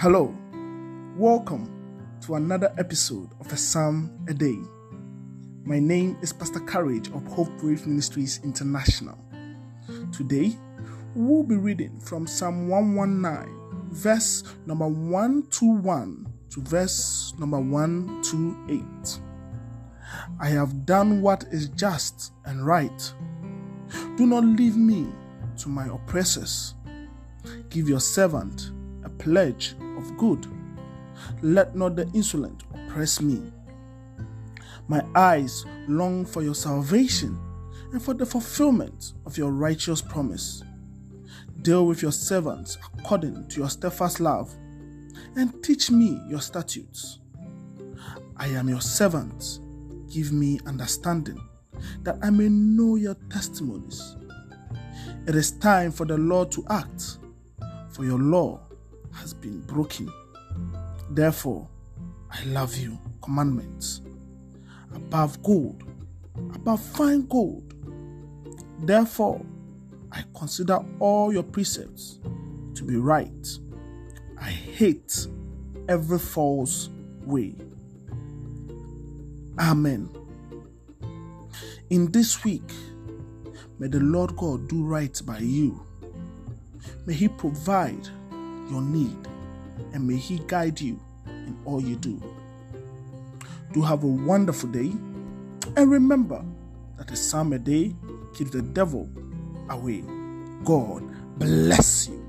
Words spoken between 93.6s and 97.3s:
Do have a wonderful day and remember that a